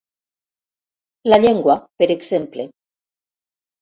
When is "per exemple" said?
2.01-2.67